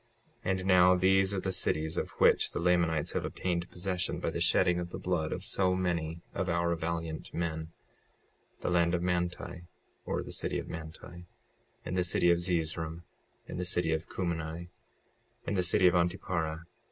56:13 0.43 0.49
And 0.49 0.65
now 0.65 0.95
these 0.95 1.31
are 1.31 1.39
the 1.39 1.51
cities 1.51 1.95
of 1.95 2.09
which 2.19 2.53
the 2.53 2.59
Lamanites 2.59 3.11
have 3.11 3.23
obtained 3.23 3.69
possession 3.69 4.19
by 4.19 4.31
the 4.31 4.41
shedding 4.41 4.79
of 4.79 4.89
the 4.89 4.97
blood 4.97 5.31
of 5.31 5.43
so 5.43 5.75
many 5.75 6.21
of 6.33 6.49
our 6.49 6.75
valiant 6.75 7.31
men: 7.35 7.71
56:14 8.57 8.61
The 8.61 8.69
land 8.71 8.95
of 8.95 9.03
Manti, 9.03 9.61
or 10.03 10.23
the 10.23 10.31
city 10.31 10.57
of 10.57 10.67
Manti, 10.67 11.27
and 11.85 11.95
the 11.95 12.03
city 12.03 12.31
of 12.31 12.39
Zeezrom, 12.39 13.03
and 13.47 13.59
the 13.59 13.63
city 13.63 13.93
of 13.93 14.09
Cumeni, 14.09 14.69
and 15.45 15.55
the 15.55 15.61
city 15.61 15.85
of 15.85 15.93
Antiparah. 15.93 16.63